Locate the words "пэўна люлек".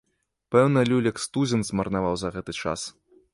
0.53-1.15